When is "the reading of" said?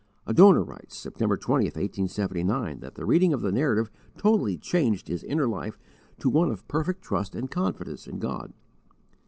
2.95-3.41